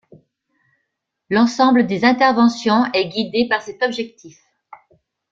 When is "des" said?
1.85-2.03